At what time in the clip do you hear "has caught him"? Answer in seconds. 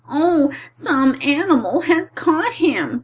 1.81-2.99